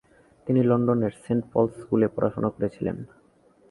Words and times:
তিনি 0.47 0.61
লন্ডনের 0.63 1.13
saint 1.23 1.43
Paul's 1.51 1.71
স্কুলে 1.81 2.07
পড়াশোনা 2.15 2.49
করেছিলেন। 2.55 2.97